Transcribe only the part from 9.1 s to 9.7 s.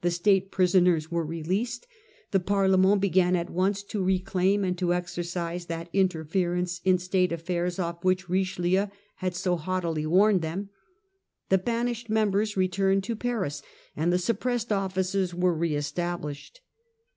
had so